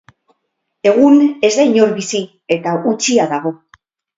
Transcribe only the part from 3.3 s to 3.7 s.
dago.